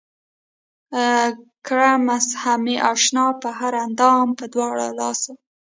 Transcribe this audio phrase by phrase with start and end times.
[1.67, 5.31] کړه مسحه مې اشنا پۀ هر اندام پۀ دواړه لاسه